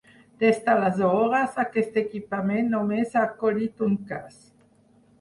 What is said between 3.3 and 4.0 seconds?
acollit un